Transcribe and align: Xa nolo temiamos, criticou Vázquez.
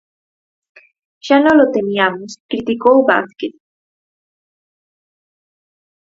Xa 1.25 1.37
nolo 1.43 1.65
temiamos, 1.75 2.31
criticou 2.51 2.97
Vázquez. 3.09 3.55